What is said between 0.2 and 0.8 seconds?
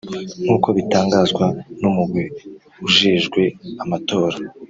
nk'uko